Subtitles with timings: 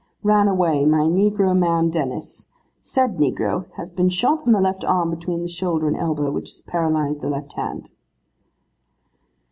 [0.23, 2.47] 'Ran away, my negro man Dennis.
[2.81, 6.49] Said negro has been shot in the left arm between the shoulder and elbow, which
[6.49, 7.91] has paralysed the left hand.